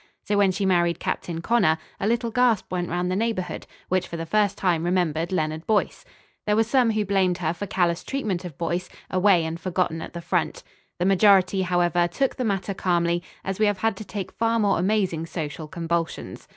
[0.23, 4.17] So when she married Captain Connor, a little gasp went round the neighbourhood, which for
[4.17, 6.03] the first time remembered Leonard Boyce.
[6.47, 10.13] There were some who blamed her for callous treatment of Boyce, away and forgotten at
[10.13, 10.63] the front.
[10.97, 14.79] The majority, however, took the matter calmly, as we have had to take far more
[14.79, 16.47] amazing social convulsions.